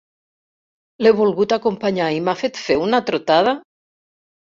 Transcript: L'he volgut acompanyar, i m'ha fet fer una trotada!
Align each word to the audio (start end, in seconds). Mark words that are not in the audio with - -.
L'he 1.03 1.09
volgut 1.19 1.53
acompanyar, 1.57 2.07
i 2.15 2.23
m'ha 2.29 2.35
fet 2.39 2.57
fer 2.63 2.79
una 2.87 3.01
trotada! 3.11 3.55